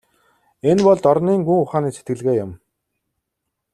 [0.69, 2.51] Энэ бол дорнын гүн ухааны сэтгэлгээ юм.